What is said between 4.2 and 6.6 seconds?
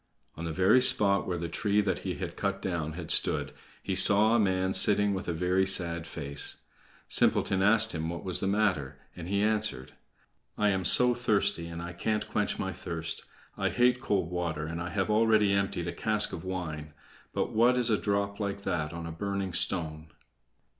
a man sitting with a very sad face.